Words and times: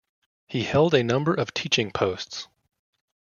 He 0.47 0.63
held 0.63 0.95
a 0.95 1.03
number 1.03 1.31
of 1.31 1.53
teaching 1.53 1.91
posts. 1.91 2.47